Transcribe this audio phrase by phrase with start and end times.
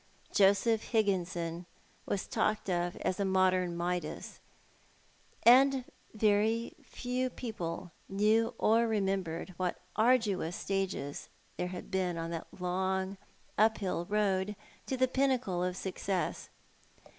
[0.33, 1.67] Joseph Higginson
[2.07, 4.39] was talked of as a modern Midas;
[5.43, 5.85] and
[6.15, 13.17] very few people knew or remembered what arduous stages there had been on that long
[13.59, 14.55] uphill riad
[14.87, 16.49] to the pinnacle of success.